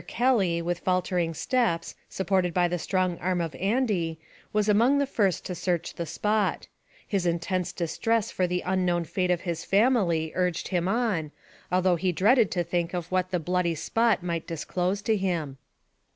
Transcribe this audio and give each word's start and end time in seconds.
Kelly, 0.07 0.63
with 0.63 0.79
faltering 0.79 1.35
steps, 1.35 1.93
supported 2.09 2.55
by 2.55 2.67
the 2.67 2.79
strong 2.79 3.19
arm 3.19 3.39
of 3.39 3.53
Andy, 3.53 4.17
was 4.51 4.67
among 4.67 4.97
the 4.97 5.05
first 5.05 5.45
to 5.45 5.53
search 5.53 5.93
the 5.93 6.07
spot; 6.07 6.65
his 7.07 7.27
intense 7.27 7.71
distress 7.71 8.31
for 8.31 8.47
the 8.47 8.63
unknown 8.65 9.03
fate 9.03 9.29
of 9.29 9.41
his 9.41 9.63
family 9.63 10.31
urged 10.33 10.69
him 10.69 10.87
on, 10.87 11.29
although 11.71 11.97
he 11.97 12.11
dreaded 12.11 12.49
to 12.49 12.63
think 12.63 12.95
of 12.95 13.11
what 13.11 13.29
the 13.29 13.39
bloody 13.39 13.75
spot 13.75 14.23
might 14.23 14.47
disclose 14.47 15.03
to 15.03 15.15
him. 15.15 15.59